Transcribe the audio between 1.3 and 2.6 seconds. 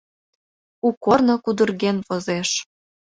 кудырген возеш.